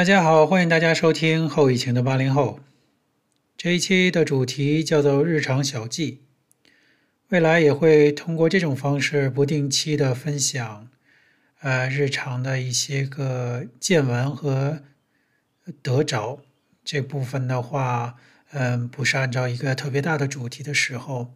[0.00, 2.60] 大家好，欢迎大家收听后疫情的八零后。
[3.54, 6.22] 这一期的主题叫做日常小记，
[7.28, 10.88] 未来也会通过这种方式不定期的分享，
[11.60, 14.80] 呃，日常的一些个见闻和
[15.82, 16.40] 得着。
[16.82, 18.16] 这部分的话，
[18.52, 21.34] 嗯，不是按照一个特别大的主题的时候，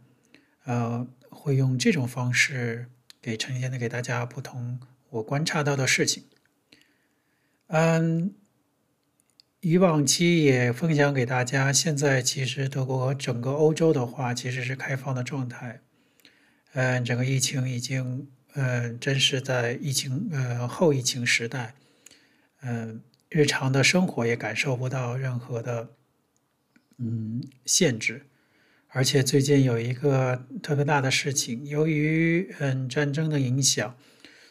[0.64, 2.86] 呃，会用这种方式
[3.20, 6.24] 给呈现的给大家不同我观察到的事情。
[7.66, 8.32] 嗯。
[9.66, 15.80] 以往期也分享给大家，现在其实德国和整个欧洲的话，其实是开放的状态。
[16.74, 21.74] 嗯，整个疫情已经，嗯，真是在疫情，呃，后疫情时代，
[22.60, 23.00] 嗯，
[23.30, 25.88] 日常的生活也感受不到任何的，
[26.98, 28.26] 嗯，限制。
[28.88, 33.96] 而且最近有一个特别大的事情，由于，嗯，战争的影响，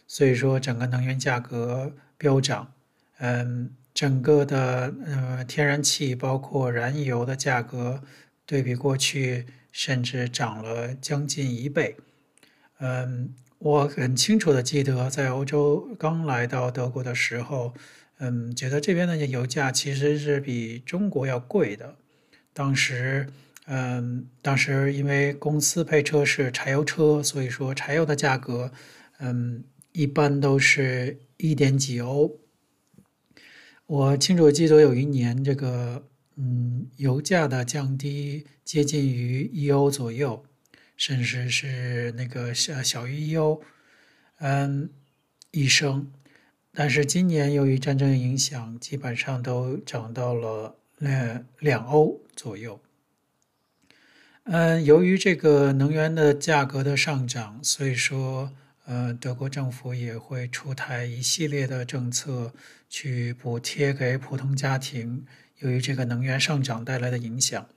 [0.08, 2.74] 所以说整个能源价格飙涨，
[3.20, 3.76] 嗯。
[3.94, 8.02] 整个的呃天然气包括燃油的价格
[8.46, 11.96] 对比过去甚至涨了将近一倍。
[12.80, 17.74] 嗯，我很清楚的记得在欧洲刚来到德国的时候，
[18.18, 21.96] 嗯，觉得这边的油价其实是比中国要贵的。
[22.52, 23.30] 当时，
[23.68, 28.72] 嗯，当时因为公司配车是柴油车，所以说柴油的价格，
[29.20, 29.64] 嗯，
[29.94, 32.40] 一般都是一点几欧。
[33.94, 36.04] 我清楚记得有一年，这个
[36.36, 40.44] 嗯，油价的降低接近于一欧左右，
[40.98, 43.62] 甚至是那个小小于一欧，
[44.40, 44.90] 嗯，
[45.52, 46.12] 一升。
[46.74, 52.80] 但是今年由于战争影响，基本上都涨到了两两欧左右。
[54.46, 58.54] 嗯，由于这个能源的价格的上涨，所以说。
[58.86, 62.54] 呃，德国政府也会出台一系列的政策
[62.94, 65.26] 去补贴给普通家庭，
[65.58, 67.68] 由于这个能源上涨带来的影响。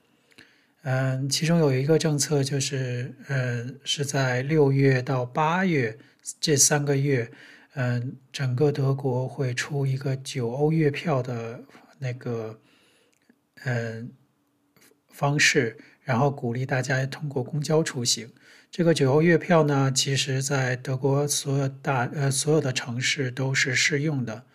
[0.83, 5.97] 嗯、其中有一个政策就是，呃，是在六月到八月
[6.39, 7.31] 这三个月，
[7.73, 11.63] 嗯、整个德国会出一个九欧月票的
[11.97, 12.59] 那个，
[13.65, 14.11] 嗯、
[15.09, 18.29] 方式，然后鼓励大家通过公交出行。
[18.69, 24.45] 这个九欧月票呢，其实在德国所有大呃所有的城市都是适用的。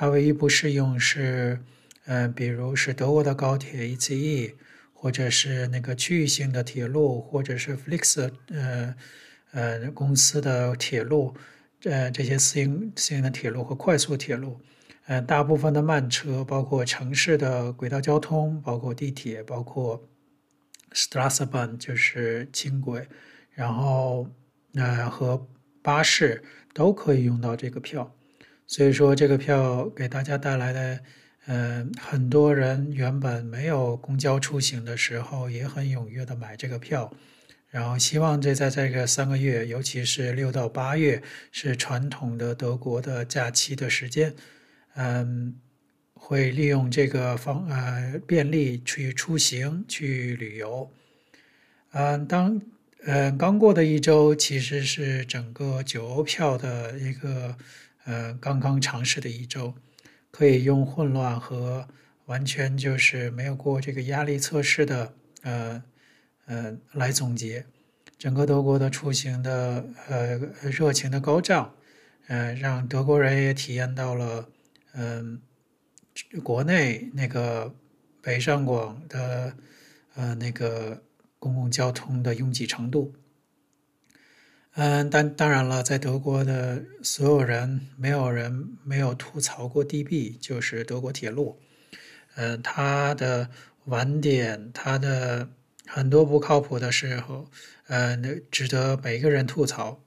[0.00, 1.60] 它唯一不适用是，
[2.06, 4.54] 呃，比如是德国的高铁 ECE，
[4.94, 8.94] 或者是那个区域性的铁路，或者是 Flix 呃
[9.50, 11.34] 呃公司的铁路，
[11.82, 14.58] 呃这些私营私营的铁路和快速铁路。
[15.04, 20.02] 呃，大部分的慢车，包括城市的轨道交通，包括地铁，包括
[20.94, 23.06] Straßenbahn 就是轻轨。
[23.50, 24.26] 然后，
[24.72, 25.46] 呃，和
[25.82, 28.10] 巴士都可以用到这个票，
[28.70, 31.00] 所以说这个票给大家带来的，
[31.46, 37.12] 呃，很多人原本没有公交出行的时候，也很踊跃的买这个票，
[37.68, 41.20] 然后希望这在这个三个月，尤其是六到八月，
[41.50, 44.32] 是传统的德国的假期的时间，
[44.94, 45.56] 嗯，
[46.14, 50.88] 会利用这个方呃便利去出行去旅游，
[51.90, 52.62] 嗯，当。
[53.06, 57.56] 嗯，刚过的一周其实是整个九欧票的一个
[58.04, 59.74] 呃刚刚尝试的一周，
[60.30, 61.88] 可以用混乱和
[62.26, 65.82] 完全就是没有过这个压力测试的呃
[66.46, 67.66] 呃来总结。
[68.18, 71.74] 整个德国的出行的呃热情的高涨，
[72.28, 74.48] 呃让德国人也体验到了
[74.92, 75.40] 嗯、
[76.42, 77.74] 国内那个
[78.20, 79.54] 北上广的
[80.14, 81.02] 呃那个。
[81.42, 83.14] 公共交通的拥挤程度，
[84.74, 91.58] 嗯，但当然了，在德国的所有人，没有人没有吐槽过 DB，就是德国铁路，
[92.36, 93.50] 嗯，它的
[93.86, 95.48] 晚点，它的
[95.86, 97.50] 很多不靠谱的时候，
[97.88, 100.00] 嗯，值得每个人吐槽。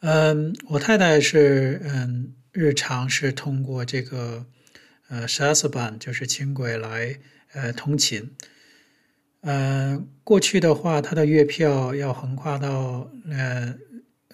[0.00, 4.46] 嗯，我太太是，嗯，日常是通过这个，
[5.08, 5.26] 呃
[5.98, 7.18] 就是轻轨来，
[7.52, 8.30] 呃，通勤。
[9.42, 13.74] 嗯、过去的话，它的月票要横跨到呃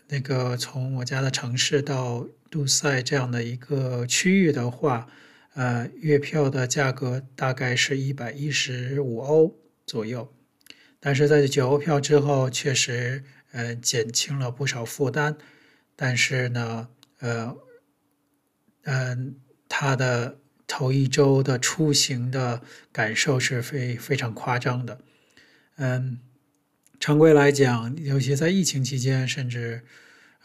[0.08, 5.06] 那个从我家的城市到杜塞这样的一个区域的话，
[5.54, 9.56] 呃，月票的价格大概是一百一十五欧
[9.86, 10.32] 左右。
[10.98, 15.36] 但是在九欧票之后，确实呃减轻了不少负担。
[15.94, 16.88] 但是呢，
[17.20, 17.56] 呃，
[18.82, 19.36] 嗯、
[19.68, 20.38] 它的。
[20.66, 22.60] 头一周的出行的
[22.92, 24.98] 感受是非非常夸张的，
[25.76, 26.18] 嗯，
[26.98, 29.82] 常规来讲，尤其在疫情期间，甚至，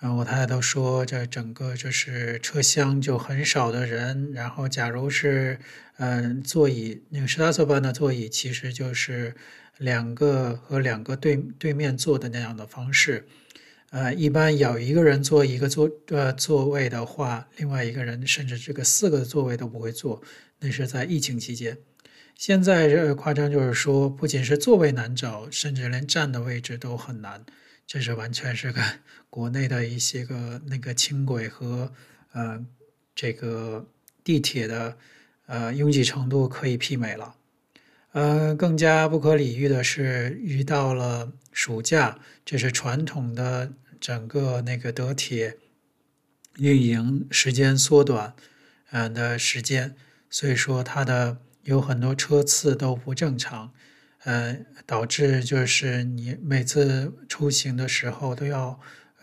[0.01, 5.59] 嗯，我太太都说这整个就是车厢就很少的人，然后假如是
[5.97, 9.35] 嗯座椅那个十大座班的座椅，其实就是
[9.77, 13.27] 两个和两个对对面坐的那样的方式。
[13.91, 20.21] 呃，一般有一个人坐一个座呃座位的话，另外一个人甚至这个四个座位都不会坐，
[20.59, 21.77] 那是在疫情期间。
[22.35, 27.45] 现在这夸张就是说，不仅是座位难找，甚至连站的位置都很难。
[27.85, 28.81] 这是完全是跟
[29.29, 31.91] 国内的一些个那个轻轨和
[32.31, 32.65] 呃
[33.13, 33.85] 这个
[34.23, 34.97] 地铁的
[35.47, 37.35] 呃拥挤程度可以媲美了。
[38.13, 45.57] 呃，更加不可理喻的是，遇到了暑假，这是传统的整个那个德铁
[46.57, 48.33] 运营时间缩短
[48.91, 49.95] 嗯的时间，
[50.29, 53.71] 所以说它的有很多车次都不正常。
[54.23, 58.79] 呃，导致就是你每次出行的时候都要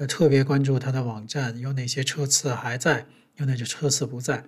[0.08, 3.06] 特别关注它的网站有哪些车次还在，
[3.36, 4.42] 有哪些车次不在，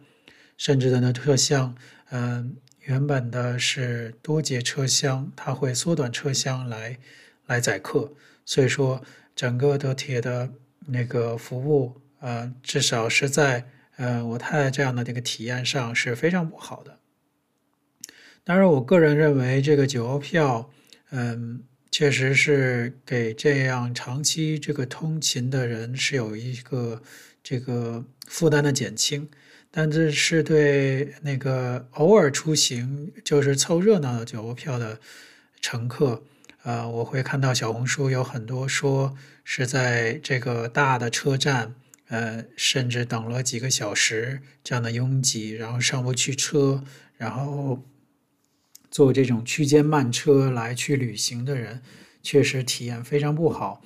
[0.56, 1.76] 甚至的呢特像，
[2.10, 6.98] 嗯、原本的是多节车厢，它会缩短车厢来
[7.46, 8.12] 来载客，
[8.44, 9.02] 所以说
[9.36, 10.50] 整个德铁的
[10.86, 13.66] 那个服务，呃，至少是在
[13.96, 16.98] 呃我太太这样的这个体验上是非常不好的。
[18.42, 20.70] 当然，我个人认为这个九欧票，
[21.10, 27.02] 嗯，确实是给这样长期这个通勤的人是有一个
[27.42, 29.28] 这个负担的减轻，
[29.70, 34.98] 但这是对那个偶尔出行就是凑热闹的九欧票的
[35.60, 36.22] 乘客，
[36.62, 39.14] 呃，我会看到小红书有很多说
[39.44, 41.74] 是在这个大的车站，
[42.08, 46.84] 呃，甚至等了几个小时这样的拥挤，然后上不去车，
[47.16, 47.82] 然后。
[48.92, 51.80] 坐这种区间慢车来去旅行的人，
[52.24, 53.84] 确实体验非常不好。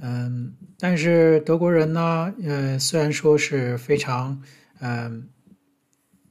[0.00, 4.42] 嗯，但是德国人呢，呃，虽然说是非常，
[4.80, 5.28] 嗯，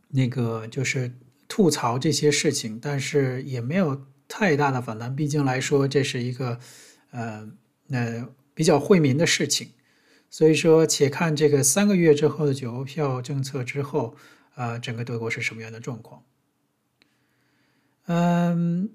[0.10, 1.12] 那个就是
[1.48, 5.16] 吐槽这些事情，但是也没有太大的反弹。
[5.16, 6.60] 毕竟来说，这是一个，
[7.12, 7.50] 呃，
[7.90, 9.70] 呃，比较惠民的事情。
[10.30, 14.16] 所以说，且看这个三个月之后的九欧票政策之后，
[14.56, 16.24] 啊，整个德国是什么样的状况。
[18.08, 18.90] 嗯，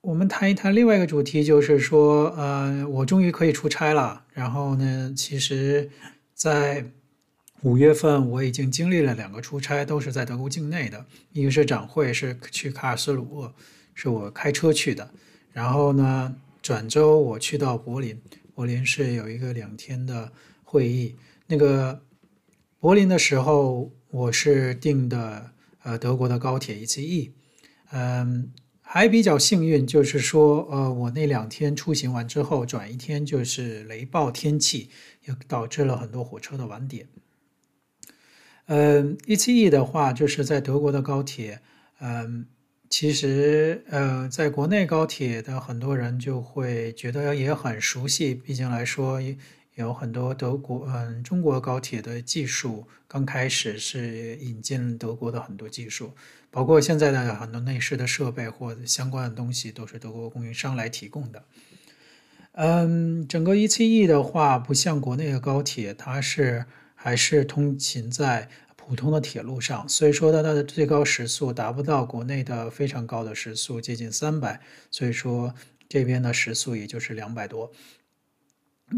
[0.00, 4.24] 我们谈一谈另外一个主题，就是说，呃，我终于可以出差了。
[4.32, 5.90] 然后呢，其实，
[6.32, 6.90] 在
[7.64, 11.06] 五月份我已经经历了两个出差，都是在德国境内的。
[11.32, 13.54] 一个是展会，是去卡尔斯鲁厄，
[13.94, 15.10] 是我开车去的。
[15.50, 18.20] 然后呢，转周我去到柏林，
[18.54, 20.30] 柏林是有一个两天的
[20.62, 21.16] 会议。
[21.46, 22.02] 那个
[22.78, 25.50] 柏林的时候，我是订的
[25.84, 27.30] 呃德国的高铁 ECE。
[27.92, 28.52] 嗯，
[28.82, 34.90] 还比较幸运，就是说，呃，我那两天出行完之后，转一天就是雷暴天气，
[35.26, 37.08] 也导致了很多火车的晚点。
[38.66, 41.60] 嗯，ECE 的话，就是在德国的高铁，
[42.00, 42.46] 嗯，
[42.88, 49.20] 其实，呃，在国内高铁的很多人就会觉得也很熟悉，毕竟来说。
[49.76, 56.12] 有很多德国，嗯，中国高铁的技术刚开始是引进德国的很多技术，
[56.48, 61.42] 包括现在的很多内饰的设备或者相关的东西都是德国供应商来提供的。
[62.52, 66.64] 嗯，整个 ECE 的话，不像国内的高铁，它是
[67.04, 74.58] 还是通勤在普通的铁路上，所以说它的最高时速达不到国内的非常高的时速，接近三百，
[74.90, 75.54] 所以说
[75.86, 77.70] 这边的时速也就是两百多。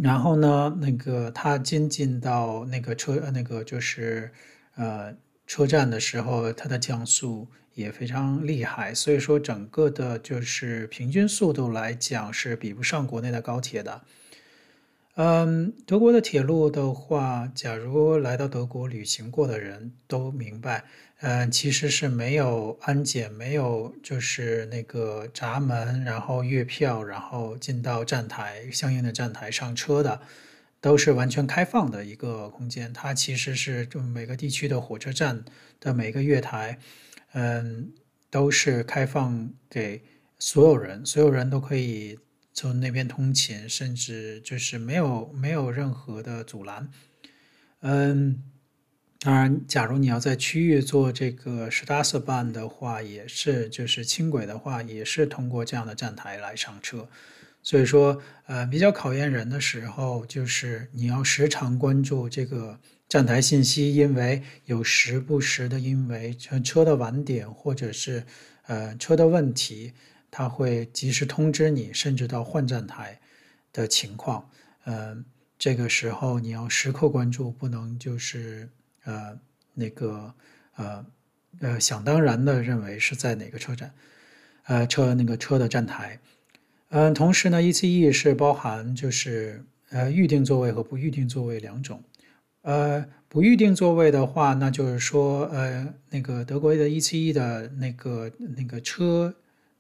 [0.00, 4.30] 然后呢，那个他进进到那个车，那个就是
[4.76, 5.12] 呃
[5.48, 14.02] 车站的时候，它的降速也非常厉害，所以说整个的就是平均速度来讲是比不上国内的高铁的。
[15.16, 20.84] 嗯，德国的铁路的话，假如来到德国旅行过的人都明白。
[21.20, 30.20] 嗯，其实是没有安检，没有就是那个闸门，然后月票，然后进到站台相应的站台上车的，
[30.82, 32.92] 都是完全开放的一个空间。
[32.92, 35.42] 它其实是就每个地区的火车站
[35.80, 36.78] 的每个月台，
[37.32, 37.90] 嗯，
[38.30, 40.02] 都是开放给
[40.38, 42.18] 所有人，所有人都可以
[42.56, 46.88] 从那边通勤，甚至就是没有没有任何的阻拦，
[47.80, 48.42] 嗯。
[49.20, 57.08] 当然，假如你要在区域做这个 Stadtbahn 的话，也是就是轻轨的话，也是通过这样的站台来上车。
[57.62, 68.22] 所以说，呃，比较考验人的时候，就是你要时常关注这个站台信息，因为有时不时的，因为车的晚点或者是
[68.66, 69.94] 呃车的问题，
[70.36, 73.18] 它会及时通知你，甚至到换站台
[73.72, 74.46] 的情况。
[74.84, 75.24] 嗯、呃，
[75.58, 78.68] 这个时候你要时刻关注，不能就是
[79.04, 79.34] 呃
[79.72, 80.34] 那个
[80.74, 81.06] 呃
[81.60, 83.90] 呃想当然的认为是在哪个车站，
[84.64, 86.20] 呃车那个车的站台，
[86.90, 92.04] 嗯、呃，同时呢，ECE 是包含就是呃预定座位和不预定座位两种，
[92.60, 99.34] 呃不预定座位的话，那就是说呃那个德国的 ECE 的那个那个车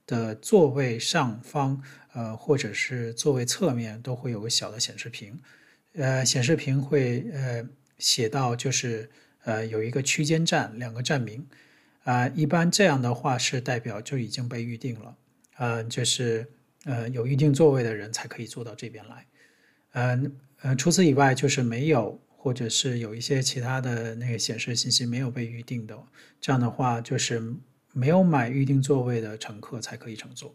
[0.06, 1.82] 的座位上方
[2.12, 5.38] 呃或者是座位侧面都会有个小的显示屏。
[5.94, 7.66] 呃，显示屏会呃
[7.98, 9.08] 写到就是
[9.44, 11.46] 呃有一个区间站两个站名，
[12.04, 15.16] 啊、呃，一般这样的话是代表就已经被预定了，
[15.56, 16.46] 呃，就是
[16.84, 19.26] 呃有预定座位的人才可以坐到这边来，
[19.92, 25.98] 嗯、呃，除此以外就是没有或者是有一些其他的那个显示信息没有被预定的，
[26.42, 27.42] 这样的话就是
[27.96, 30.54] 没有买预定座位的乘客才可以乘坐。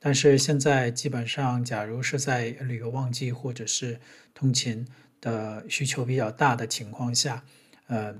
[0.00, 4.00] 但是现在基本上，假如是在旅游旺季或者是
[4.34, 4.84] 通勤
[5.20, 7.44] 的需求比较大的情况下，
[7.86, 8.10] 呃，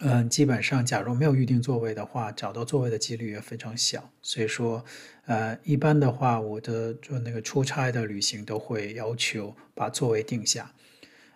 [0.00, 4.12] 嗯、呃，基本上假如没有预定座位的话，找到座位的几率也非常小。
[4.20, 4.84] 所以说，
[5.24, 10.72] 呃，一般的话，我的做那个出差的旅行都会要求把座位定下。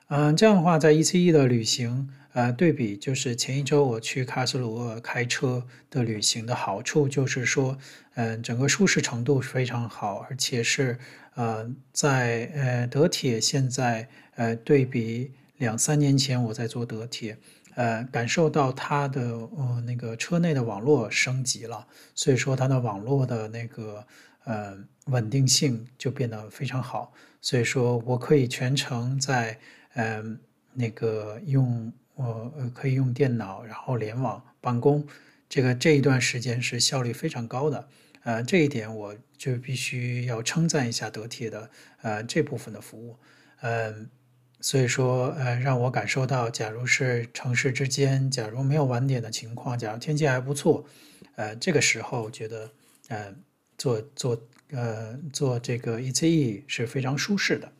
[0.08, 2.08] 嗯、这样的话，在 ECE 的旅行。
[2.32, 7.78] 呃，对比就是前一周我去卡斯鲁厄开车的旅行的好处就是说，
[8.14, 10.98] 嗯、整个舒适程度非常好，而且是
[11.34, 17.38] 呃，在呃德铁现在呃对比两三年前我在坐德铁，
[17.74, 19.22] 呃，感受到它的
[19.56, 24.06] 呃那个车内的网络升级了，所以说它的网络的那个
[24.44, 29.58] 呃稳定性就变得非常好，所以说我可以全程在
[29.96, 30.38] 嗯、
[30.72, 31.92] 那个用。
[32.18, 35.06] 我可以用电脑，然后联网办公，
[35.50, 37.86] 这个这一段时间是效率非常高的，
[38.22, 43.18] 呃，这一点我就必须要称赞一下德铁的呃这部分的服务，
[43.60, 44.08] 嗯、
[44.62, 50.86] 所以说呃让我感受到，假如是城市之间，假如没有晚点的情况，假如天气还不错，
[51.34, 52.72] 呃，这个时候觉得
[53.08, 53.34] 呃
[53.76, 57.70] 坐坐呃做这个 ECE 是非常舒适的。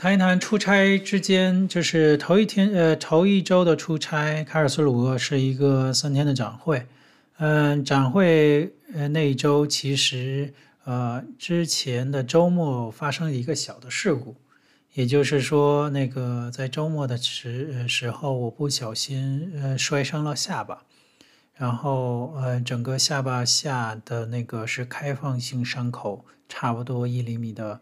[0.00, 6.86] 谈一谈出差之间，就是头一天，呃，头一周的出差，卡尔斯鲁厄是一个三天的展会。
[7.38, 14.36] 嗯、展会呃那一周其实呃之前的周末发生了一个小的事故，
[14.94, 20.84] 也就是说，那个在周末的时时候，我不小心呃摔伤了下巴，
[21.56, 27.80] 然后呃整个下巴下的那个是开放性伤口，差不多一厘米的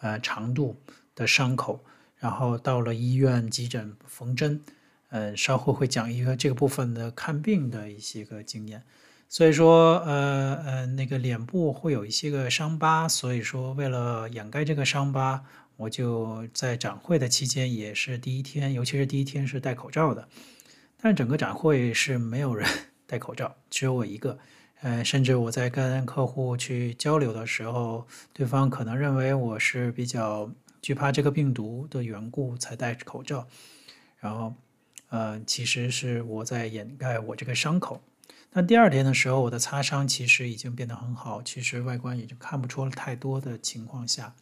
[0.00, 0.76] 呃长度。
[1.20, 1.84] 的伤口，
[2.16, 4.62] 然后到了医院急诊缝针，
[5.10, 8.82] 嗯，稍后会讲一个这个部分的看病的一些个经验。
[9.28, 15.42] 所以说，呃呃，那个脸部会有一些个伤疤，所以说为了掩盖这个伤疤，
[15.76, 20.26] 我就在展会的期间也是第一天，尤其是第一天是戴口罩的。
[21.02, 22.66] 但整个展会是没有人
[23.06, 24.38] 戴口罩，只有我一个。
[24.80, 30.50] 呃，甚至我在跟客户去交流的时候，对方可能认为我是比较。
[30.82, 33.46] 惧怕这个病毒的缘故才戴口罩，
[34.18, 34.54] 然后，
[35.10, 38.00] 呃，其实是我在掩盖我这个伤口。
[38.52, 44.34] 但第二天的时候，我的擦伤其实已经变得很好，其实外观已经看不出了太多的情况下，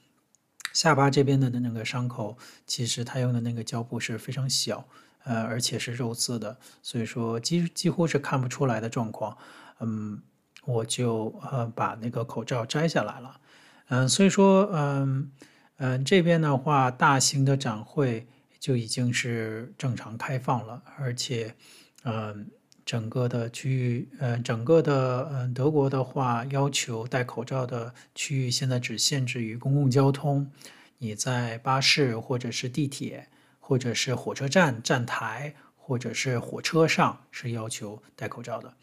[0.72, 4.86] 下巴这边的那个伤口，其实他用的那个胶布是非常小，
[5.24, 9.36] 呃，而且是肉色的，所以说几几乎是看不出来的状况。
[9.80, 10.22] 嗯，
[10.64, 13.40] 我就呃把那个口罩摘下来了，
[13.88, 15.32] 嗯、所以说嗯。
[15.80, 18.26] 嗯，这边的话，大型的展会
[18.58, 21.54] 就已经是正常开放了，而且，
[22.02, 22.50] 嗯，
[22.84, 30.50] 整个的区域，嗯，整个的，嗯，德国的话，要求戴口罩的区域现在只限制于公共交通，
[30.98, 33.28] 你在巴士或者是地铁，
[33.60, 38.74] 或者是火车站站台，或者是火车上是要求戴口罩的，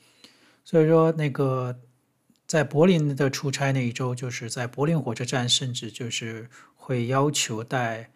[0.64, 1.78] 所以说那个。
[2.48, 8.12] 在柏林的出差那一周，就是在柏林火车站，甚至就是会要求戴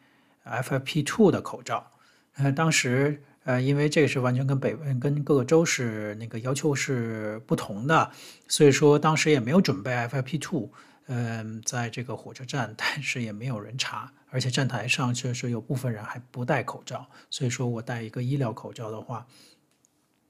[0.46, 1.92] FFP2 的口罩。
[2.36, 8.12] 呃，当时呃，因为这个是完全跟北跟各个州是那个要求是不同的，
[8.48, 10.70] 所以说当时也没有准备 FFP2。
[11.12, 17.10] 嗯，在这个火车站，但是也没有人查，而且站台上确实有部分人还不戴口罩。
[17.32, 19.26] 所以说我戴一个医疗口罩的话，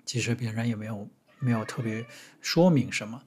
[0.06, 1.06] 其实别人也没有
[1.40, 2.06] 没有特别
[2.40, 3.22] 说明什么。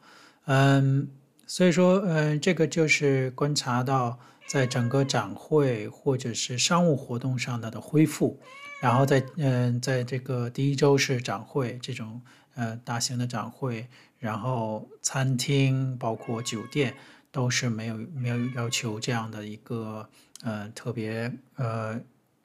[0.47, 1.09] 嗯，
[1.47, 4.19] 所以说，嗯，这个就是观察到，
[4.49, 8.41] 在整个展会或者是商务活动上的的恢复，
[8.81, 12.21] 然后在嗯，在这个第一周是展会这种
[12.57, 13.87] 呃大型的展会，
[14.19, 16.93] 然后餐厅包括酒店
[17.31, 20.09] 都是没有没有要求这样的一个
[20.43, 22.01] 呃特别呃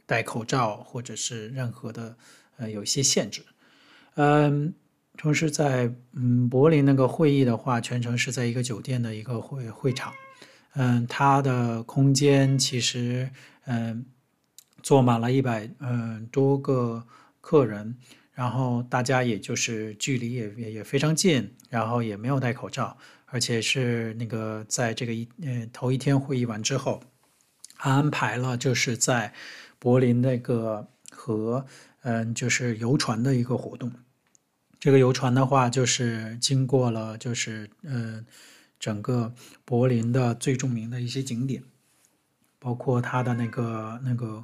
[0.06, 2.16] 戴口罩或者是任何的
[2.58, 3.44] 呃有一些限制，
[4.14, 4.74] 嗯。
[5.18, 10.14] 同时在嗯柏林那个会议的话，全程是在一个酒店的一个会会场，
[10.76, 13.30] 嗯，它的空间其实
[13.66, 14.06] 嗯
[14.84, 17.04] 坐满了一百嗯多个
[17.42, 17.98] 客人，
[18.34, 22.96] 然后大家也就是距离也也也非常近，然后也没有戴口罩，
[23.26, 27.02] 而且是那个在这个一嗯头一天会议完之后，
[27.78, 29.34] 安排了就是在
[29.80, 31.66] 柏林那个和
[32.04, 33.92] 嗯就是游船的一个活动。
[34.80, 38.24] 这个游船的话，就是经过了，就是嗯，
[38.80, 39.34] 整个
[39.66, 41.64] 柏林的最著名的一些景点，
[42.60, 44.44] 包括它的那个那个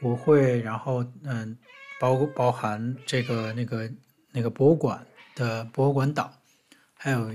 [0.00, 1.56] 国会，然后嗯，
[2.00, 3.88] 包包含这个那个
[4.32, 6.32] 那个博物馆的博物馆岛，
[6.94, 7.32] 还有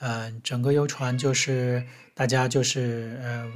[0.00, 3.52] 嗯，整个游船就是大家就是呃，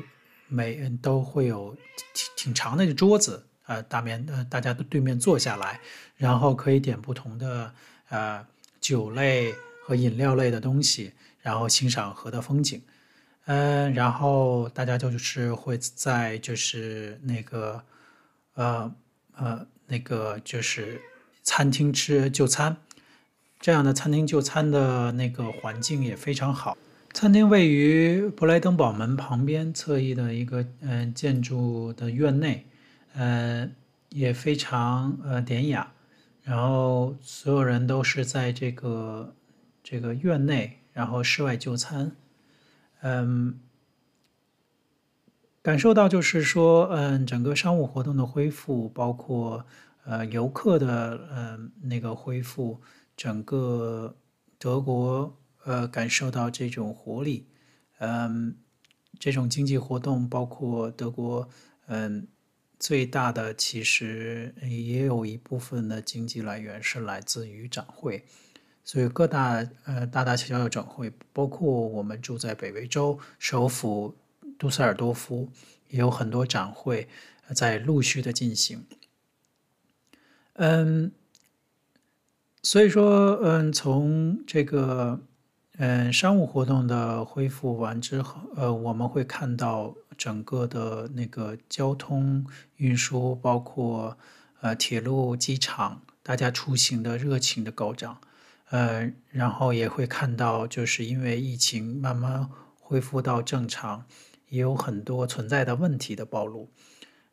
[0.46, 1.76] 每人都会有
[2.14, 5.80] 挺挺长的一个桌子，呃，大面呃，大家都对面坐下来，
[6.16, 7.74] 然后可以点不同的。
[8.12, 8.46] 呃，
[8.78, 12.82] 酒类和饮料类的东西，然后欣赏河的风景，
[13.46, 17.82] 嗯、然后大家就是会在就是那个，
[18.52, 18.94] 呃
[19.34, 21.00] 呃，那个就是
[21.42, 22.76] 餐厅吃就餐，
[23.58, 26.76] 这样的餐厅就餐的那个环境也非常好。
[27.14, 32.66] 餐厅位于布莱登堡门旁边侧翼的一个嗯、建筑的院内，
[33.14, 33.70] 嗯、呃，
[34.10, 35.90] 也非常呃典雅。
[36.42, 39.34] 然后所有人都是在这个
[39.82, 42.16] 这个院内，然后室外就餐，
[43.00, 43.60] 嗯，
[45.62, 49.64] 感受到就是说，嗯，整个商务活动的恢复，包括
[50.04, 52.80] 呃游客的嗯那个恢复，
[53.16, 54.16] 整个
[54.58, 57.46] 德国呃感受到这种活力，
[57.98, 58.56] 嗯，
[59.20, 61.48] 这种经济活动包括德国
[61.86, 62.26] 嗯。
[62.82, 68.24] 最大的其实也有一部分的经济来源是来自于展会，
[68.82, 74.16] 所以各大呃大大小小的展会，包括我们住在北威州首府
[74.58, 75.48] 杜塞尔多夫，
[75.90, 77.06] 也有很多展会
[77.54, 78.84] 在陆续的进行。
[80.54, 81.12] 嗯，
[82.64, 85.20] 所以说嗯，从这个
[85.84, 89.92] 嗯商务活动的恢复完之后，呃，我们会看到。
[90.16, 94.16] 整个的那个交通运输，包括
[94.60, 98.20] 呃铁路、机场，大家出行的热情的高涨，
[98.70, 104.04] 呃，然后也会看到，就是因为疫情慢慢恢复到正常，
[104.50, 106.70] 也有很多存在的问题的暴露，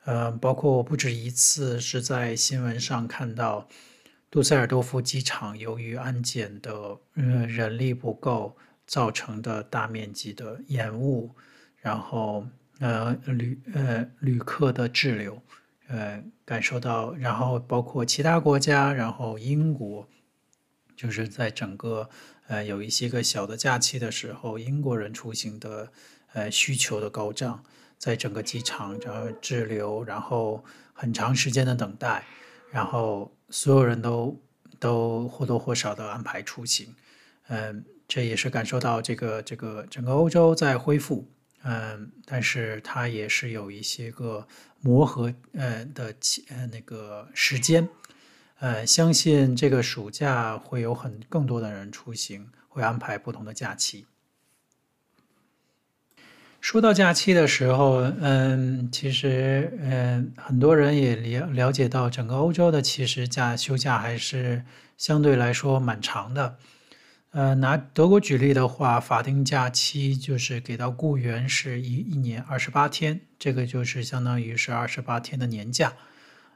[0.06, 3.68] 呃，包括我不止一次是在新闻上看到
[4.32, 11.36] 杜塞尔多夫机场由于安检的呃人力不够造成的大面积的延误，
[11.78, 12.46] 然后。
[12.82, 15.42] 呃，旅呃旅客的滞留，
[15.90, 20.08] 呃感受到，然后包括其他国家，然后英国，
[20.96, 22.10] 就是在整个
[22.48, 25.92] 呃有一些个小的假期的时候，英国人出行的
[26.32, 27.66] 呃需求的高涨，
[27.98, 30.64] 在整个机场然后滞留，然后
[30.94, 32.24] 很长时间的等待，
[32.72, 34.40] 然后所有人都
[34.80, 36.96] 都或多或少的安排出行，
[37.48, 41.28] 嗯、这也是感受到这个这个整个欧洲在恢复。
[41.62, 44.48] 嗯，但是它也是有一些个
[44.80, 46.16] 磨合呃的
[46.48, 47.90] 呃那个时间，
[48.60, 54.06] 呃，相信这个暑假会有很更多的人出行，会安排不同的假期。
[56.62, 64.64] 说到假期的时候，嗯，其实嗯，很多人也了了解到，整个欧洲的其实假休假还是
[64.98, 66.58] 相对来说蛮长的。
[67.32, 75.94] 呃，拿德国举例的话，法定假期就是给到雇员是一一年二十八天，这个就是相当于是二十八天的年假。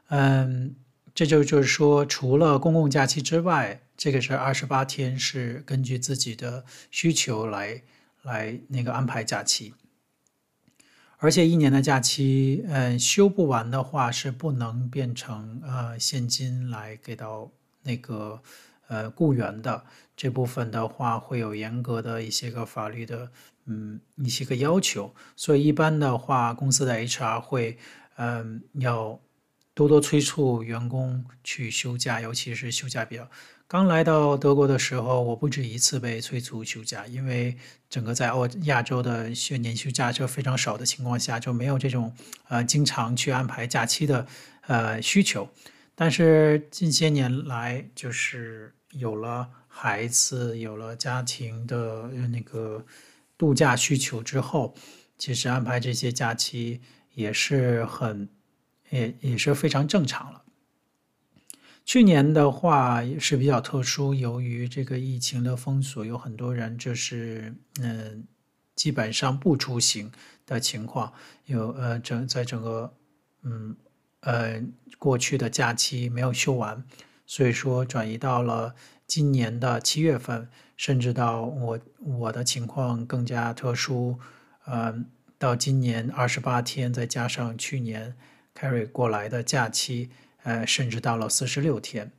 [0.08, 0.74] 嗯，
[1.14, 7.80] 这就就是说，除了公共假期之外，这个是二十八天是根据自己的需求来
[8.22, 9.72] 来那个安排假期。
[11.24, 17.50] 而且一年的假期，嗯，休不完的话是不能变成呃现金来给到
[17.82, 18.42] 那个。
[18.86, 19.82] 呃，雇员的
[20.14, 23.30] 这部分的话，会有严格的一些个法律的，
[23.64, 25.14] 嗯，一些个要求。
[25.34, 27.78] 所以一般的话，公司的 HR 会，
[28.16, 29.18] 嗯，要
[29.72, 33.26] 多多催促员工去休假，尤其是休假比较。
[33.66, 37.56] 刚来到德国的时候，我不止一次被催促休假，因为
[37.88, 42.14] 整个在欧亚洲的学年休假就非常少的情况下，就没有这种
[42.48, 44.26] 呃经常去安排假期的
[44.66, 45.48] 呃需求。
[45.94, 52.84] 但是近些年来，就是有了孩子，有了家庭的那个
[53.38, 54.74] 度假需求之后，
[55.16, 56.82] 其实安排这些假期
[57.14, 58.28] 也是很，
[58.90, 60.43] 也也是非常正常了。
[61.84, 68.24] 去年的话是比较特殊，由于这个疫情的封锁，有很多人就是嗯，
[68.74, 70.10] 基本上不出行
[70.46, 71.12] 的情况，
[71.46, 72.94] 有呃整在整个
[73.42, 73.76] 嗯。
[74.26, 74.58] 呃，
[74.98, 76.82] 过去的假期没有休完，
[77.26, 78.74] 所以说转移到了
[79.06, 84.18] 今年的七月份，甚至到我我的情况更加特殊，
[84.64, 85.04] 呃，
[85.36, 88.16] 到今年二十八天，再加上去年
[88.58, 90.08] carry 过来的假期，
[90.44, 92.10] 呃，甚至到了四十六天。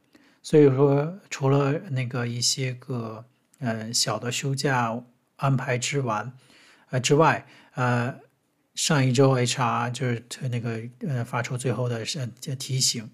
[0.44, 3.26] 所以说，除了那个一些个
[3.60, 5.02] 呃小的休假
[5.38, 6.32] 安排之完，
[6.90, 8.20] 呃之外，呃。
[8.76, 12.04] 上一周 HR 就是那个呃发出最后的
[12.46, 13.10] 呃提醒，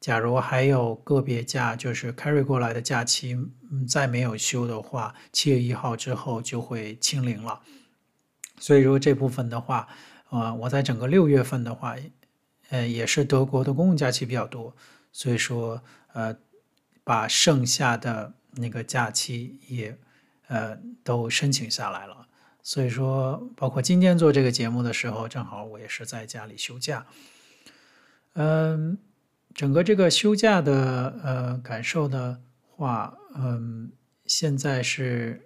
[0.00, 3.34] 假如还有个别假就是 carry 过来的假期，
[3.70, 7.60] 嗯，再没有休的话，七月一号之后就会清零了。
[8.58, 9.86] 所以说这部分的话，
[10.30, 11.94] 呃，我在整个六月份的话，
[12.70, 14.74] 呃，也是德国的公共假期比较多，
[15.12, 16.36] 所以说呃，
[17.04, 19.98] 把剩下的那个假期也
[20.48, 22.26] 呃都申请下来了。
[22.62, 27.06] 所以说，包括今天做这个节目的时候，正好我也是在家里休假。
[28.34, 28.98] 嗯，
[29.54, 32.42] 整个这个休假的呃感受的
[32.76, 33.90] 话，嗯，
[34.26, 35.40] 现在是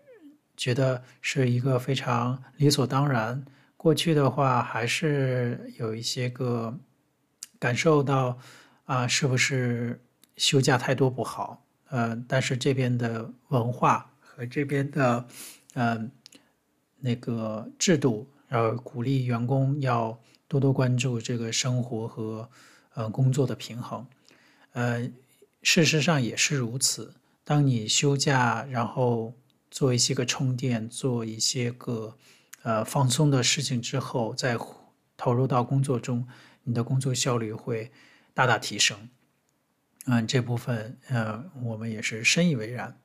[0.56, 3.44] 觉得是一个非常理所当然。
[3.76, 6.76] 过去的话，还是有一些个
[7.62, 8.36] 感受到
[8.86, 10.00] 啊，是不是
[10.36, 11.64] 休假太多不好？
[11.90, 15.26] 呃，但是这边的文化和这边的
[15.74, 16.10] 嗯。
[17.04, 22.48] 那个制度，然后鼓励员工要多多关注这个生活和
[22.94, 24.06] 呃工作的平衡。
[24.70, 25.10] 呃，
[25.64, 27.12] 事实上也是如此。
[27.42, 29.34] 当你休假，然后
[29.68, 32.16] 做一些个充电，做一些个
[32.62, 34.56] 呃放松的事情之后，再
[35.16, 36.24] 投入到工作中，
[36.64, 37.90] 你的工作效率会
[38.34, 39.08] 大大提升。
[40.06, 42.96] 嗯、这部分呃我们也是深以为然。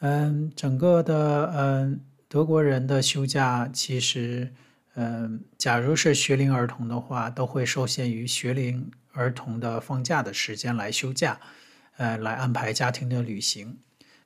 [0.00, 2.00] 嗯、整个的嗯。
[2.26, 4.52] 德国人的休假其实，
[4.94, 11.38] 嗯，假如是学龄儿童的话，都会受限于学龄儿童的放假的时间来休假，
[11.96, 13.78] 呃，来安排家庭的旅行。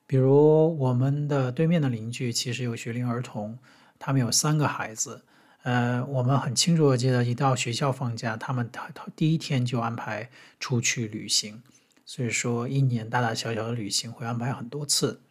[0.07, 3.59] 比如我们的对面的邻居其实有学龄儿童，
[3.99, 5.23] 他们有三个孩子，
[5.63, 11.61] 呃，我们很清楚的记得，一到学校放假，他们他他第一天就安排出去旅行，
[12.05, 15.21] 所以说一年大大小小的旅行会安排很多次。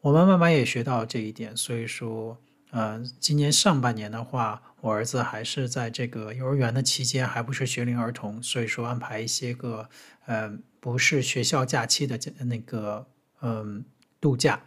[0.00, 2.38] 我们慢慢也学到这一点，所以说，
[2.70, 9.90] 呃，今年上半年的话，我儿子还是在这个幼儿园的期间，还不是学龄儿童，所以说安排一些个，
[10.26, 13.08] 呃，不是学校假期的那个，
[13.42, 13.84] 嗯、
[14.20, 14.62] 度假。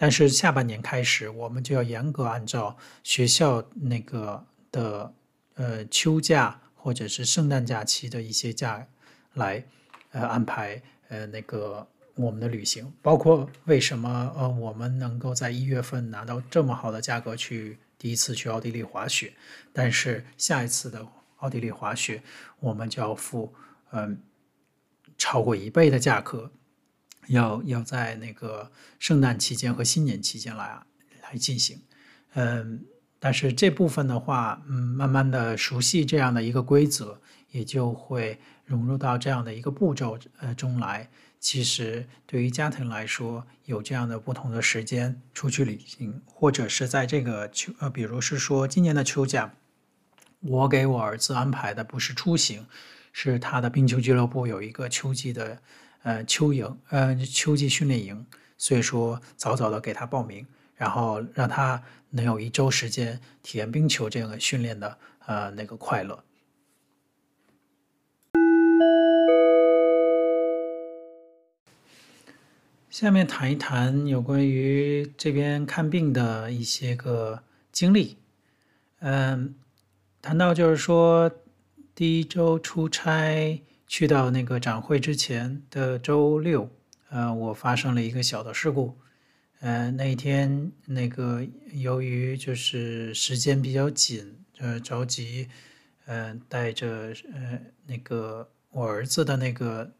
[0.00, 5.12] 但是下半年开始，我们就要严格按照学校那个的，
[5.56, 8.86] 呃，秋假或者是圣诞假期的一些假
[9.34, 9.64] 来，
[10.12, 11.86] 呃，安排，呃，那个。
[12.20, 19.32] 我们的旅行，包括为什么呃，我们能够在一月份拿到这么好的价格去第一次去奥地利滑雪，
[19.72, 21.06] 但是下一次的
[21.36, 22.20] 奥地利滑雪，
[22.58, 23.54] 我们就要付
[23.92, 24.16] 嗯、呃、
[25.16, 26.50] 超过一倍的价格，
[27.28, 30.80] 要要在那个圣诞期间和新年期间来
[31.22, 31.80] 来进行，
[32.34, 32.84] 嗯，
[33.18, 41.08] 但是这部分的话，嗯，慢慢的熟悉这样的一个规则，也就会融入到这样的一个步骤呃中来。
[41.40, 49.54] 其实，对于家庭来说，有这样的不同的时间出去旅行，或者是在这个秋呃，比如是说今年的秋假，
[50.40, 52.66] 我给我儿子安排的不是出行，
[53.12, 55.62] 是他的冰球俱乐部有一个秋季的
[56.08, 58.24] 呃秋营呃秋季训练营，
[58.56, 66.24] 所以说早早的给他报名，然后让他能有一周时间体验冰球这样的训练的呃那个快乐。
[72.88, 78.16] 下面谈一谈有关于这边看病的一些个经历。
[79.00, 79.54] 嗯，
[80.22, 81.30] 谈到就是说，
[81.94, 86.70] 第一周出差去到那个展会之前的周六，
[87.08, 88.96] 呃，我发生了一个小的事故。
[89.58, 95.48] 呃，那一天那个由于就是时间比较紧，呃，着急，
[96.06, 99.90] 呃，带着呃那个我儿子的那个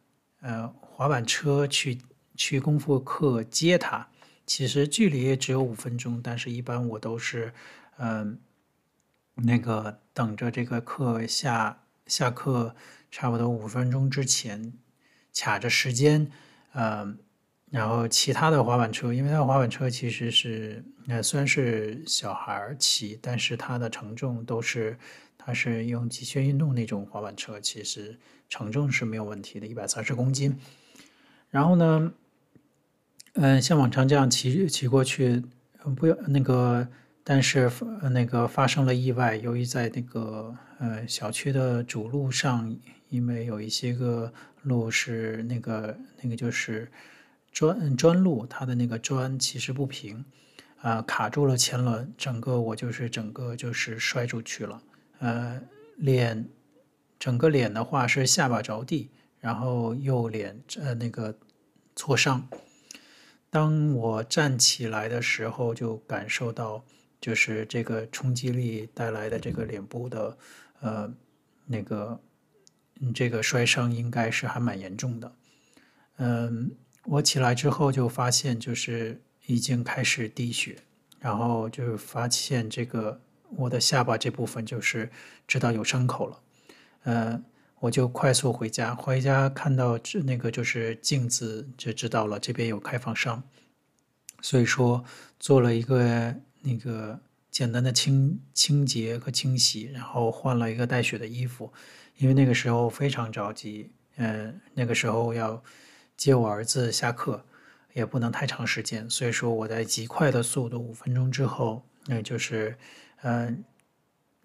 [0.43, 1.99] 呃滑板车去。
[2.41, 4.09] 去功夫课接他，
[4.47, 7.53] 其实距离也只有五分钟，但是一般我都是，
[7.97, 8.39] 嗯、
[9.35, 12.77] 呃，那个等着这个课下下课
[13.11, 14.73] 差不多五分钟之前，
[15.35, 16.31] 卡着时间，
[16.73, 17.15] 呃，
[17.71, 24.99] 然后其他的滑板车，因为它的滑板车其实是，呃，虽然是小孩骑，但是它的承重都是，
[25.37, 28.19] 它是用极限运动那种滑板车，其实
[28.49, 30.59] 承重是没有问题的，一百三十公斤。
[31.51, 32.13] 然后呢，
[33.35, 35.43] 嗯、像往常这样骑骑过去，
[35.97, 36.89] 不要那个。
[37.31, 37.71] 但是
[38.11, 42.75] 那个发生了意外，由于在那个呃小区的主路上，
[43.09, 46.91] 因为有一些个路是那个那个就是
[47.53, 50.25] 砖砖路，它的那个砖其实不平，
[50.81, 54.83] 啊、卡住了前轮，整个我就是整个就是摔出去了，
[55.19, 55.61] 呃
[55.97, 56.49] 脸
[57.19, 61.37] 整个脸的话是下巴着地，然后右脸呃那个
[61.97, 62.49] 挫伤。
[63.51, 66.85] 当我站起来的时候，就感受到。
[67.21, 70.39] 就是这个冲击力带来的这个脸部的，
[70.81, 71.13] 呃，
[71.67, 72.17] 那个，
[72.99, 75.33] 你这个摔伤应该是还蛮严重的。
[76.17, 76.73] 嗯，
[77.05, 80.77] 我起来之后就发现就是已经开始滴血，
[81.19, 83.21] 然后就发现这个
[83.57, 85.11] 我的下巴这部分就是
[85.47, 86.41] 知道有伤口了。
[87.05, 87.43] 呃，
[87.81, 93.43] 我就快速回家，回家看到那个就是镜子就知道了这边有开放伤，
[94.43, 95.05] 所以说
[95.39, 96.35] 做了一个。
[96.61, 97.19] 那个
[97.59, 101.73] 简单的清清洁和清洗，然后换了一个带血的衣服，
[102.17, 105.61] 因为那个时候非常着急，嗯，那个时候要
[106.17, 107.45] 接我儿子下课，
[107.95, 112.79] 也不能太长时间，所以说我在极快的速度，五分钟之后，那就是，
[113.23, 113.65] 嗯，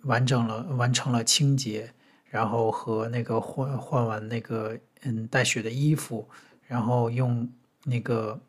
[0.05, 1.93] 完整了，完成了清洁，
[2.25, 6.27] 然后和那个换换完那个嗯带血的衣服，
[6.65, 7.47] 然后用
[7.83, 8.41] 那个。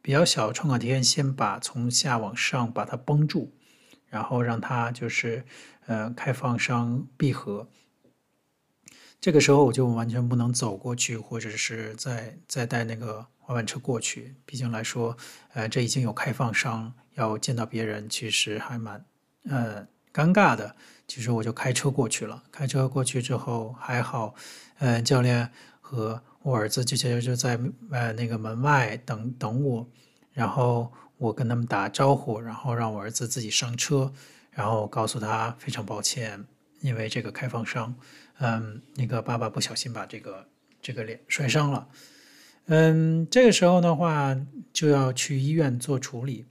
[0.00, 3.52] 比较小创可贴，先把从下往上把它绷住，
[4.08, 5.44] 然后让它就是
[5.86, 7.68] 呃开放商闭合。
[9.20, 14.34] 这个时候我就完全不能走过去，或者是再再带那个滑板车过去。
[14.44, 15.16] 毕竟来说，
[15.52, 19.04] 呃，这已经有开放商，要见到别人其实还蛮
[19.44, 20.74] 呃尴尬的。
[21.06, 22.42] 其实我就开车过去了。
[22.52, 24.34] 开车过去之后还好，
[24.78, 26.22] 呃，教练和。
[26.42, 27.58] 我儿子就就就在
[27.90, 29.86] 呃那个门外等等我，
[30.32, 34.12] 然后我跟他们打招呼，然后让我儿子自己上车，
[34.50, 36.46] 然后告诉他非常抱歉，
[36.80, 37.94] 因为这个开放伤，
[38.38, 40.46] 嗯，那个爸爸不小心把这个
[40.80, 41.88] 这个脸摔伤了，
[42.66, 44.34] 嗯，这个时候的话
[44.72, 46.46] 就要去医院做处理，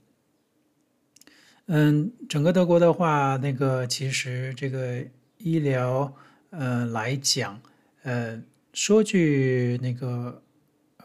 [1.66, 5.04] 嗯，整个德国的话，那个其实这个
[5.38, 6.14] 医疗
[6.50, 7.60] 呃来讲，
[8.02, 8.42] 呃。
[8.74, 10.40] 说句那个，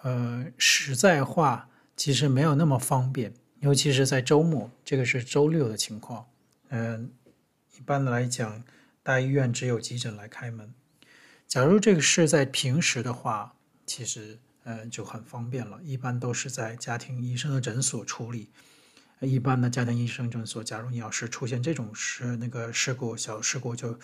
[0.03, 6.27] 呃，实在话，其实没有那么方便，尤其是在周末，这个是周六的情况。
[6.67, 7.09] 嗯，
[7.77, 8.61] 一般的来讲，
[9.01, 10.73] 大医院只有急诊来开门。
[11.47, 18.49] 假如这个是在平时的话，其实嗯就很方便了，一般都是在家庭医生的诊所处理。
[19.21, 23.97] 一般的家庭医生诊所，假如你要是出现这种事，那个事故小事故就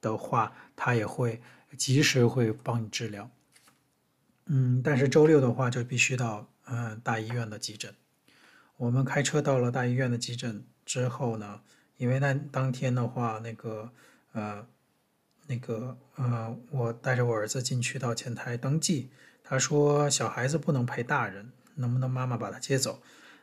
[0.00, 1.42] 的话，他也会。
[1.78, 3.30] 及时会帮你治疗，
[4.44, 7.94] 嗯，但是周六的话就必须到嗯大医院的急诊。
[8.82, 11.60] 我们开车到了大医院的急诊之后呢，
[11.98, 13.92] 因为那当天的话，那个
[14.32, 14.66] 呃
[15.46, 19.12] 那个呃，我带着我儿子进去到前台登记，
[19.44, 23.00] 他说小孩子不能陪大人，能不能妈妈把他接走？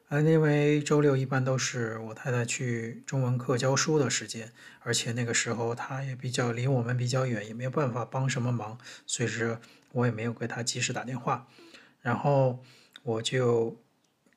[0.09, 9.57] 呃，因为周六一般都是我太太去中文课教书的时间，而且那个时候她也比较离我们比较远，也没有办法帮什么忙，所以说
[9.93, 11.47] 我也没有给她及时打电话。
[12.01, 12.61] 然后
[13.03, 13.77] 我就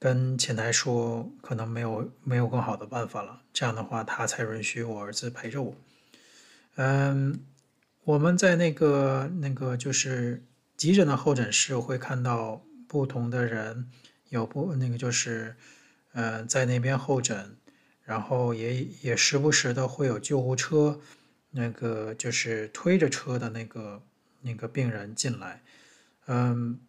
[0.03, 5.77] 跟前台说，可能没有没有更好的办法了，这样的话她才允许我儿子陪着我。
[6.75, 7.39] 嗯，
[8.03, 10.43] 我们在那个那个就是
[10.77, 13.89] 急诊的候诊室会看到不同的人。
[14.31, 15.55] 有不那个就是，
[16.15, 17.55] 呃，在那边候诊，
[18.03, 20.99] 然后也也时不时的会有救护车，
[21.51, 24.03] 那个就是推着车的那个
[24.41, 25.63] 那个病人进来，
[26.29, 26.81] 嗯，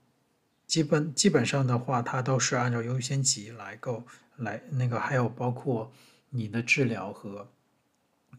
[0.74, 4.04] 基本基本上的话，它都是按照优先级来够
[4.38, 5.94] 来那个，还有包括
[6.32, 7.48] 你的治疗和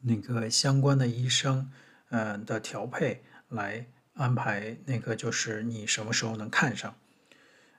[0.01, 1.71] 那个相关的医生，
[2.09, 6.93] 嗯的调配来安排那个就是你什么时候能看上。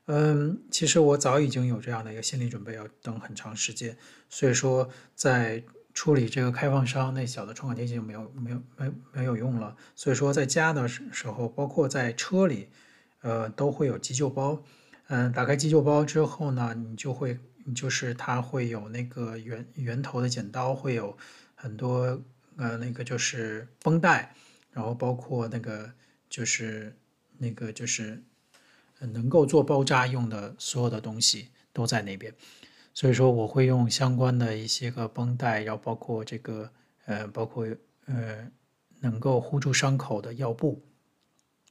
[0.05, 3.97] 嗯，其实我早已经有这样的一个心理准备，要等很长时间，
[4.29, 5.61] 所以说在
[5.93, 12.69] 处理这个开放伤那小的创可贴就没有没有没没有用了，所以说在家的时候，包括在车里，
[13.25, 14.61] 呃，都会有急救包。
[15.07, 17.39] 嗯，打开急救包之后呢，你就会，
[17.75, 21.17] 就是它会有那个圆圆头的剪刀，会有
[21.55, 22.21] 很多
[22.57, 24.35] 呃那个就是绷带，
[24.71, 25.91] 然后包括那个
[26.29, 26.95] 就是
[27.39, 28.21] 那个就是。
[29.13, 32.33] 能够做包扎用的所有的东西都在那边。
[32.93, 36.71] 所以说我会用相关的一些个绷带，要包括这个
[37.05, 37.67] 呃，包括
[38.05, 38.49] 呃，
[39.01, 40.81] 能够护住伤口的药布，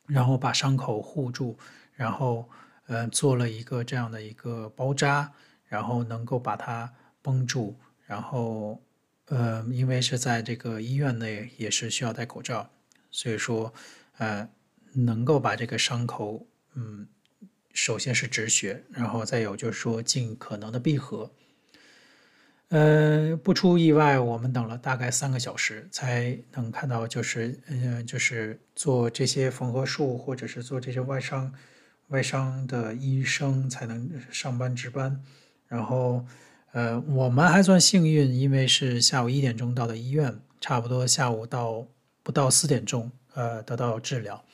[0.06, 1.56] 然后把伤口护住，
[1.94, 2.48] 然后
[2.86, 5.32] 呃，做了一个这样的一个包扎，
[5.66, 8.82] 然后能够把它绷住，然后
[9.26, 12.70] 呃，因为是在这个医院内也是需要戴口罩，
[13.10, 13.72] 所以说
[14.18, 14.48] 呃，
[14.92, 17.08] 能够把这个伤口嗯。
[17.76, 21.32] 首先是止血，然后再有就是说尽可能的闭合。
[22.74, 31.54] 呃，不出意外，我们等了大概三个小时才能看到，就是嗯、呃，就是做这些缝合术或者是做这些外伤
[32.08, 35.22] 外伤的医生才能上班值班。
[35.68, 36.26] 然后
[36.72, 41.86] 呃，我们还算幸运，因为是下午一点钟到的医院，差不多下午到
[42.24, 44.44] 不到四点钟，呃，得到治疗。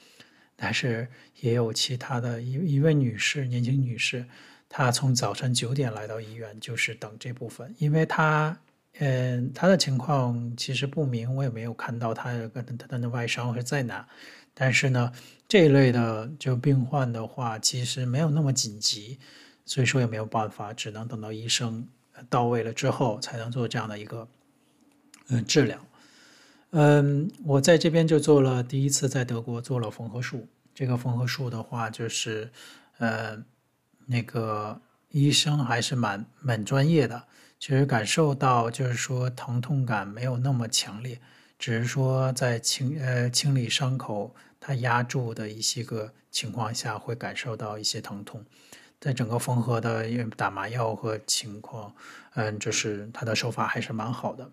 [0.57, 1.09] 但是
[1.41, 4.27] 也有其他的一一位女士，年轻女士，
[4.73, 8.57] 他从早晨九点来到医院，就是等这部分，因为他，
[9.01, 12.49] 嗯，他的情况其实不明，我也没有看到他的
[12.89, 14.09] 他的外伤是在哪。
[14.55, 15.13] 但是呢，
[15.49, 19.19] 这一类的就病患的话，其实没有那么紧急，
[19.67, 21.87] 所以说也没有办法，只能等到医生
[22.29, 24.29] 到位了之后，才能做这样的一个
[25.31, 25.79] 嗯治疗。
[26.71, 30.47] 嗯，我在这边就做了第一次在德国做了缝合术。
[30.73, 32.49] 这个缝合术的话，就是，
[32.99, 33.37] 呃，
[34.11, 37.25] 那个医生还是蛮蛮专业的。
[37.61, 41.21] 其实感受到就是说疼痛感没有那么强烈，
[41.59, 48.45] 只是说在清呃清理伤口，它压住的一些个情况下会感受到一些疼痛。
[48.99, 51.95] 在整个缝合的因为打麻药和情况，
[52.35, 54.51] 嗯，就是他的手法还是蛮好的。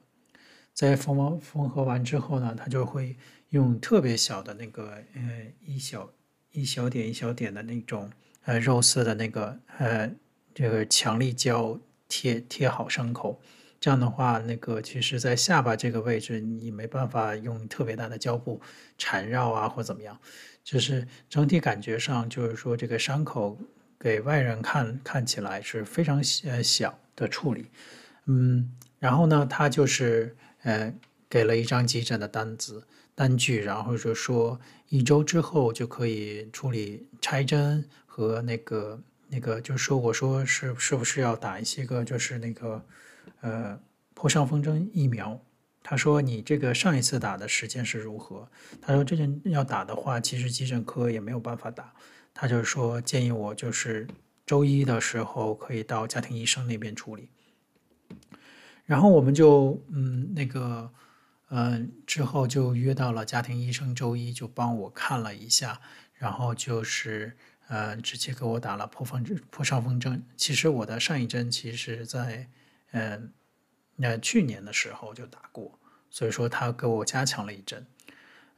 [0.73, 3.15] 在缝完缝合完之后呢，他就会
[3.49, 5.21] 用特别小的那个，呃，
[5.65, 6.09] 一小
[6.51, 8.09] 一小点一小点的那种，
[8.47, 10.10] 呃，肉色的那个，呃，
[10.55, 13.39] 这个强力胶贴贴好伤口。
[13.79, 18.60] 这样的话，那个其实在下巴这个位置，你没办法用特别大的胶布
[18.97, 20.17] 缠绕啊，或怎么样。
[20.63, 23.57] 就是整体感觉上，就是说这个伤口
[23.99, 27.69] 给外人看看起来是非常呃小的处理，
[28.25, 30.36] 嗯，然后呢，他就是。
[30.63, 30.91] 呃，
[31.29, 38.99] 给了一张急诊的单子单据，然后就说一周之后就可以处理拆针和那个
[39.30, 42.84] 那个，就说我说是是不是要打一些个就是那个
[43.41, 43.80] 呃
[44.15, 45.39] 破伤风针疫苗？
[45.84, 48.49] 他说你这个上一次打的时间是如何？
[48.82, 51.93] 他说这件要打的话，其实急诊科也没有办法打。
[52.34, 54.08] 他就是说建议我就是
[54.47, 57.30] 周一的时候可以到家庭医生那边处理。
[58.86, 60.89] 然后我们就嗯那个
[61.51, 65.80] 嗯之后就约到了家庭医生，周一就帮我看了一下，
[66.15, 70.23] 然后就是呃直接给我打了破风破伤风针。
[70.36, 72.47] 其实我的上一针其实在
[72.91, 73.32] 嗯
[73.95, 77.86] 那去年的时候就打过，所以说他给我加强了一针。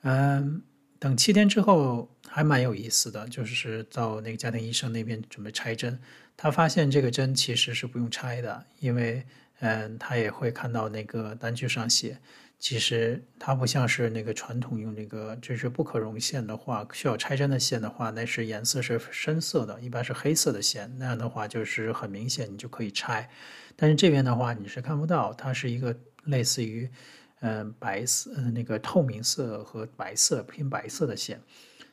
[0.01, 0.61] 嗯，
[0.99, 5.99] 等七天之后还蛮有意思的，就是到那个家庭医生那边准备拆针，
[6.35, 9.25] 他发现这个针其实是不用拆的，因为。
[9.61, 12.17] 嗯，他也会看到那个单据上写，
[12.59, 23.29] 其实它不像是那个传统用那个就是不可溶线的话，需要拆针的线的话，那是颜色是深色的，一般是黑色的线，那样的话就是很明显，你就可以拆。
[23.77, 26.91] 但是这边的话你是看不到，它是一个类似于
[27.39, 31.41] 嗯白色嗯那个透明色和白色偏白色的线，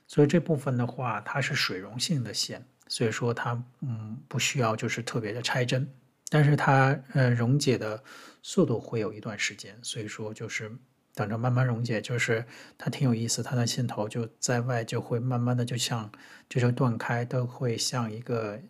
[0.08, 3.52] 所以这部分的话它是水溶性的线，所以说它
[3.82, 5.88] 嗯不需要就是特别的拆针。
[6.28, 8.02] 但是它呃溶解的
[8.42, 10.70] 速度会有一段时间，所以说就是
[11.14, 12.44] 等着慢慢溶解，就是
[12.76, 16.10] 它挺有意思，它的线头就在外就会慢慢的就像
[16.48, 18.60] 就是断开，都会像一个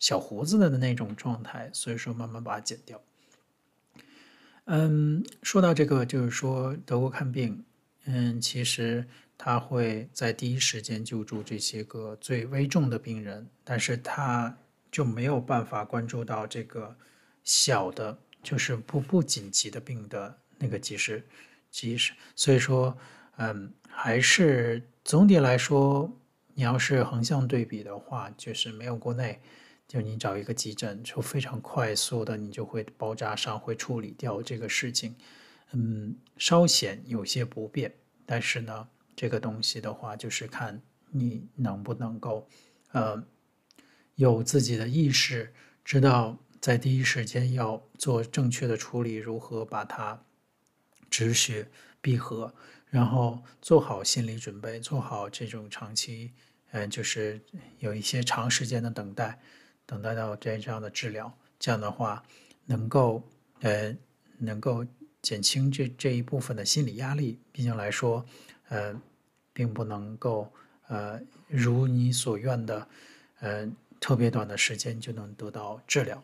[0.00, 3.00] 小胡子的那种状态，所以说慢慢把它剪掉。
[4.64, 7.64] 嗯，说到这个就是说德国看病，
[8.04, 9.06] 嗯，其实
[9.36, 14.56] 他会在第一时间救助这些个最危重的病人，但是他。
[14.90, 16.96] 就没有办法关注到这个
[17.44, 21.22] 小的，就是不不紧急的病的那个及时
[21.70, 22.96] 及时，所以说，
[23.36, 26.10] 嗯，还是总体来说，
[26.54, 29.40] 你要是横向对比的话，就是没有国内，
[29.86, 35.14] 就你找一个急诊，就非常快速的，你就会包扎上，会处理掉这个事情，
[35.72, 40.80] 嗯，稍显有些不便，但是呢，这个东西的话，就是看
[41.10, 42.48] 你能不能够，
[42.92, 43.22] 呃。
[44.18, 45.54] 有自己的意识，
[45.84, 50.20] 知道在第一时间要做正确的处理，如何把它
[51.08, 51.68] 止血
[52.00, 52.52] 闭合，
[52.90, 56.32] 然后做好心理准备，做好这种长期
[56.72, 57.40] 嗯，就是
[57.78, 59.38] 有一些长时间的等待，
[59.86, 62.20] 等待到这这样的治疗，这样的话
[62.66, 63.22] 能够
[63.60, 63.96] 呃
[64.36, 64.84] 能够
[65.22, 67.38] 减轻这这一部分的心理压力。
[67.52, 68.26] 毕竟来说，
[68.68, 69.00] 呃，
[69.52, 70.52] 并不能够
[70.88, 72.88] 呃如你所愿的，
[73.38, 73.68] 呃，
[74.00, 76.22] 特别短的时间就能得到治疗。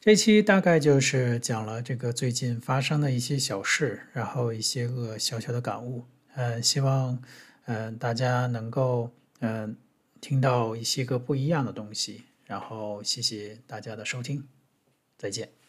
[0.00, 6.04] 这期大概就是讲了这个最近发生的一些小事，然后一些个小小的感悟。
[6.34, 7.22] 呃，希望
[7.66, 9.10] 嗯、呃、大家能够
[9.40, 9.76] 嗯、呃、
[10.20, 12.22] 听到一些个不一样的东西。
[12.46, 14.42] 然后谢谢大家的收听，
[15.18, 15.59] 再见。